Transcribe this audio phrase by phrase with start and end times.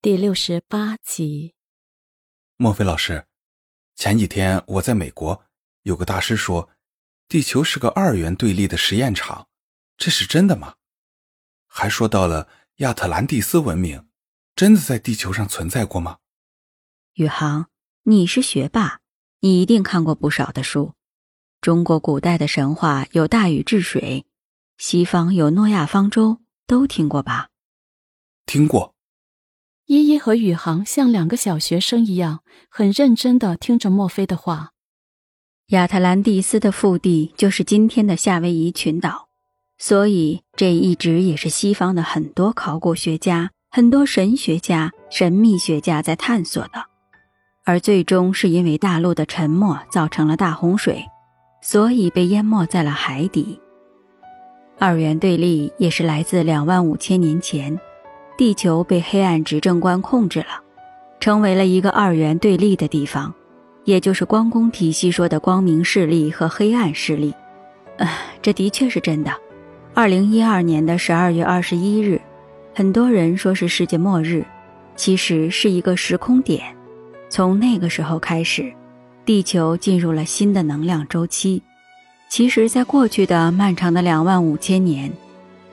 [0.00, 1.56] 第六十八集。
[2.56, 3.26] 莫非老师，
[3.96, 5.44] 前几天我在美国，
[5.82, 6.70] 有个大师说，
[7.26, 9.48] 地球是个二元对立的实验场，
[9.96, 10.76] 这是真的吗？
[11.66, 14.06] 还说到了亚特兰蒂斯文明，
[14.54, 16.18] 真的在地球上存在过吗？
[17.14, 17.68] 宇航，
[18.04, 19.00] 你是学霸，
[19.40, 20.94] 你一定看过不少的书。
[21.60, 24.24] 中国古代的神话有大禹治水，
[24.76, 27.48] 西方有诺亚方舟，都听过吧？
[28.46, 28.94] 听过。
[29.88, 34.72] 依依和宇航像两个小学生一样，很认真的听着墨菲的话。
[35.68, 39.28] 亚特兰蒂斯的腹地就是今天的夏威夷群岛，
[39.78, 46.84] 所以这一直也是西方的很多考古学家、很多神学家、神秘学家在探索的。
[47.64, 51.02] 而最终是因为大陆的沉没造成了大洪水，
[51.62, 53.58] 所以被淹没在了海底。
[54.78, 57.80] 二元对立也是来自两万五千年前。
[58.38, 60.62] 地球被黑暗执政官控制了，
[61.18, 63.34] 成为了一个二元对立的地方，
[63.82, 67.34] 也就是光公体系说的光明势力和黑暗势力。
[67.98, 68.08] 啊，
[68.40, 69.32] 这的确是真的。
[69.92, 72.20] 二零一二年的十二月二十一日，
[72.72, 74.44] 很多人说是世界末日，
[74.94, 76.62] 其实是一个时空点。
[77.28, 78.72] 从那个时候开始，
[79.24, 81.60] 地球进入了新的能量周期。
[82.28, 85.12] 其实，在过去的漫长的两万五千年。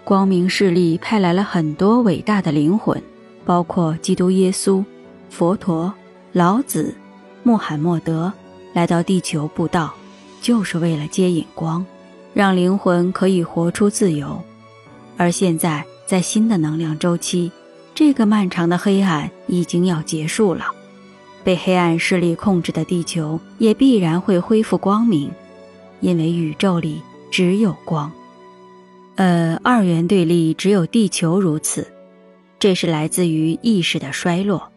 [0.06, 3.02] 光明势力派来了很多伟大的灵魂，
[3.44, 4.86] 包括基督耶稣、
[5.32, 5.92] 佛陀、
[6.32, 6.94] 老子、
[7.42, 8.32] 穆罕默德，
[8.72, 9.92] 来到地球布道，
[10.44, 11.84] 就是为了接引光，
[12.36, 14.40] 让灵魂可以活出自由。
[15.18, 17.52] 而现在，在新的能量周期，
[17.96, 20.66] 这个漫长的黑暗已经要结束了，
[21.44, 25.32] 被黑暗势力控制的地球也必然会恢复光明，
[26.00, 28.12] 因为宇宙里只有光。
[29.16, 31.88] 呃，二元对立只有地球如此，
[32.60, 34.72] 这是来自于意识的衰落。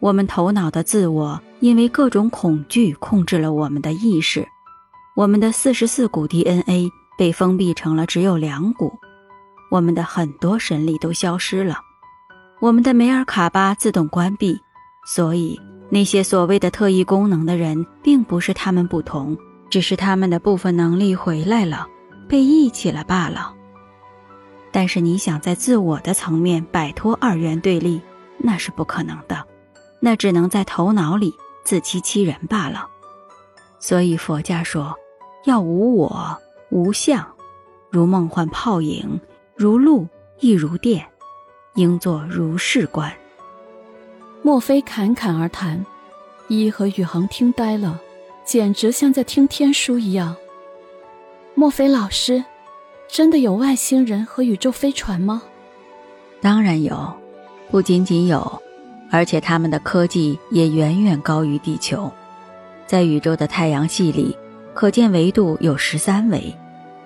[0.00, 4.46] 我们头脑的自我因为各种恐惧控制了我们的意识，
[5.14, 8.92] 我们的四十四股 DNA 被封闭成了只有两股，
[9.70, 11.78] 我们的很多神力都消失了，
[12.60, 14.58] 我们的梅尔卡巴自动关闭，
[15.06, 15.58] 所以
[15.88, 19.38] 那些所谓的特异功能的人，并不是他们不同，
[19.70, 21.86] 只是他们的部分能力回来了，
[22.28, 23.54] 被忆起了罢了。
[24.76, 27.98] 但是你想在自我的层面摆脱二元对立，
[28.36, 29.42] 那是不可能的，
[30.00, 31.32] 那只能在头脑里
[31.64, 32.86] 自欺欺人罢了。
[33.78, 34.94] 所以佛家说，
[35.46, 36.36] 要无我、
[36.68, 37.26] 无相，
[37.90, 39.18] 如梦幻泡影，
[39.54, 40.06] 如露
[40.40, 41.06] 亦如电，
[41.76, 43.10] 应作如是观。
[44.42, 45.86] 莫非侃侃而谈，
[46.48, 47.98] 一和宇航听呆了，
[48.44, 50.36] 简直像在听天书一样。
[51.54, 52.44] 莫非老师？
[53.08, 55.42] 真的有外星人和宇宙飞船吗？
[56.40, 57.12] 当然有，
[57.70, 58.62] 不仅仅有，
[59.10, 62.12] 而且他们的科技也远远高于地球。
[62.86, 64.36] 在宇宙的太阳系里，
[64.74, 66.54] 可见维度有十三维，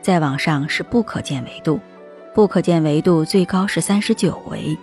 [0.02, 1.78] 再往上是不可见维度，
[2.34, 4.76] 不可见维度最高是三十九维，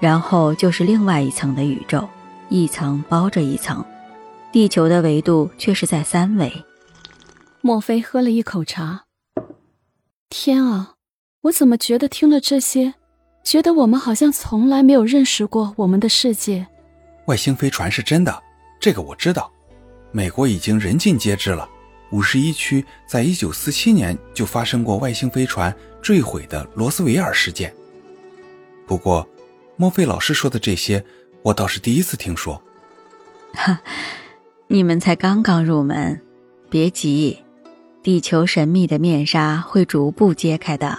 [0.00, 2.08] 然后就是另外一层的宇宙，
[2.48, 3.84] 一层包着一层。
[4.50, 6.50] 地球的维度却是在三维。
[7.60, 9.04] 莫非喝了一口茶？
[10.28, 10.94] 天啊，
[11.42, 12.94] 我怎么觉得听了这些，
[13.44, 16.66] 觉得我们好像从来没有认识过我们的世界？
[17.26, 18.42] 外星飞船是真的，
[18.80, 19.50] 这个我知道。
[20.10, 21.68] 美国已经人尽皆知了。
[22.10, 27.74] 五十一区在一九四七年就发生过外星飞船坠毁的罗斯维尔事件。
[28.86, 29.26] 不过，
[29.76, 31.04] 莫非老师说的这些，
[31.42, 32.62] 我倒是第一次听说。
[33.54, 33.80] 哈，
[34.68, 36.20] 你们才刚刚入门，
[36.70, 37.43] 别急。
[38.04, 40.98] 地球神秘的面纱会逐步揭开的。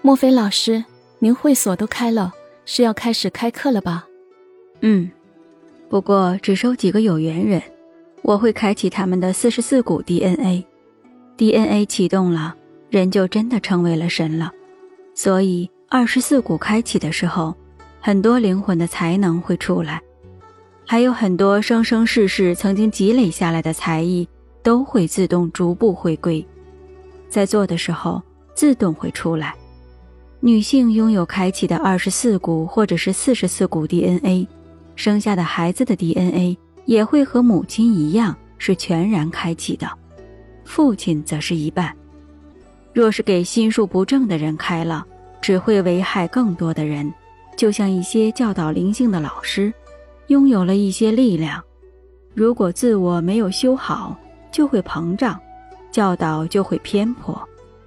[0.00, 0.84] 莫非老师，
[1.18, 2.32] 您会所都开了，
[2.64, 4.06] 是要开始开课了吧？
[4.80, 5.10] 嗯，
[5.88, 7.60] 不过只收几个有缘人。
[8.22, 12.54] 我会开启他们的四十四股 DNA，DNA 启动了，
[12.90, 14.52] 人就真的成为了神了。
[15.16, 17.56] 所以二十四股开启的时候，
[18.00, 20.00] 很多灵魂的才能会出来，
[20.86, 24.28] 还有很多生生世世曾经积累下来的才艺。
[24.68, 26.46] 都会自动逐步回归，
[27.26, 28.22] 在做的时候
[28.54, 29.54] 自动会出来。
[30.40, 34.46] 女性拥有开启的二十四股或者是四十四股 DNA，
[34.94, 36.54] 生下的孩子的 DNA
[36.84, 39.90] 也会和母亲一样是全然开启的，
[40.66, 41.90] 父亲则是一半。
[42.92, 45.02] 若是给心术不正的人开了，
[45.40, 47.10] 只会危害更多的人。
[47.56, 49.72] 就像一些教导灵性的老师，
[50.26, 51.58] 拥有了一些力量，
[52.34, 54.14] 如果自我没有修好。
[54.58, 55.40] 就会膨胀，
[55.92, 57.40] 教导就会偏颇，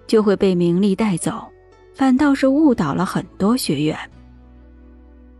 [0.07, 1.43] 就会被名利带走，
[1.93, 3.99] 反倒是误导了很多学员。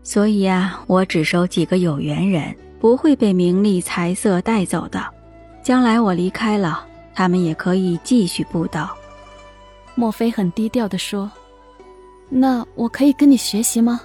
[0.02, 5.02] 所以啊，我只收几个有缘人，不会被名利财色带走的。
[5.62, 8.94] 将来我离开了，他们也可以继续布道。
[9.94, 11.32] 莫非很低调的说
[12.28, 14.02] ：“那我可以跟你学习吗？”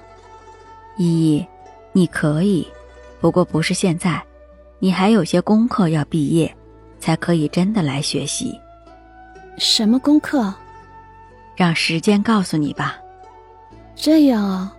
[0.95, 1.45] 依依，
[1.91, 2.65] 你可以，
[3.19, 4.23] 不过不是现在，
[4.80, 6.56] 你还有些功课要毕业，
[6.99, 8.59] 才可以真的来学习。
[9.57, 10.53] 什么功课？
[11.55, 12.97] 让时间告诉你吧。
[13.95, 14.73] 这样啊，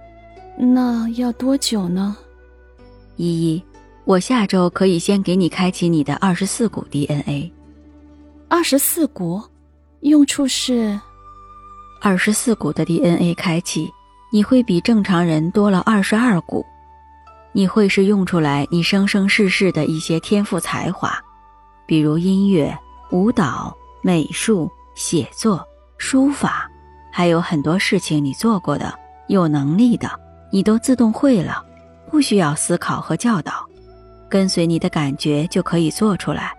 [0.56, 2.16] 那要多久呢？
[3.16, 3.64] 依依，
[4.04, 7.52] 我下周可以先给你开启你的二十四股 DNA。
[8.48, 9.42] 二十四股，
[10.00, 10.98] 用处是？
[12.00, 13.90] 二十四股的 DNA 开启，
[14.32, 16.64] 你会比正常人多了二十二股。
[17.50, 21.20] 你会是用出来你生生世世的一些天赋才华，
[21.88, 22.78] 比如音乐、
[23.10, 26.70] 舞蹈、美术、写作、书法，
[27.10, 28.94] 还有很多事情你做过的。
[29.28, 30.10] 有能力的，
[30.52, 31.64] 你都自动会了，
[32.10, 33.66] 不需要思考和教导，
[34.28, 36.52] 跟随你的感觉就可以做出来。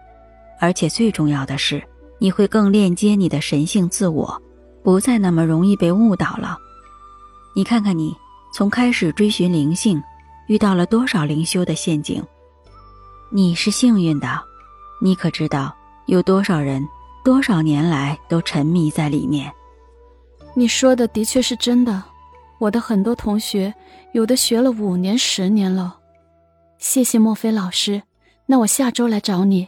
[0.59, 1.79] 而且最重要的是，
[2.17, 4.41] 你会更链接你的神性自我，
[4.83, 6.57] 不再那么容易被误导了。
[7.55, 8.15] 你看看你，
[8.51, 10.01] 从开始追寻灵性，
[10.47, 12.23] 遇到了多少灵修的陷阱？
[13.31, 14.43] 你是幸运的，
[15.01, 15.73] 你可知道
[16.07, 16.85] 有多少人
[17.23, 19.51] 多少年来都沉迷在里面？
[20.53, 22.03] 你说的的确是真的。
[22.59, 23.73] 我的很多同学，
[24.11, 25.97] 有的学了五年、十年了。
[26.77, 28.03] 谢谢莫非老师，
[28.45, 29.67] 那我下周来找你。